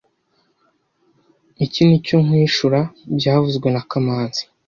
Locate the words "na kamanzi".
3.71-4.41